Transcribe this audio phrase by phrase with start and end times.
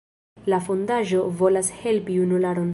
[0.53, 2.69] La fondaĵo volas helpi junularon.